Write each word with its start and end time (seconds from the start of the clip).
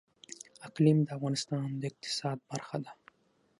اقلیم 0.67 0.97
د 1.03 1.09
افغانستان 1.17 1.67
د 1.81 1.83
اقتصاد 1.91 2.37
برخه 2.51 2.77
ده. 2.83 2.91